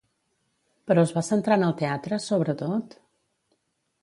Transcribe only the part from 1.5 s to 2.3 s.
en el teatre,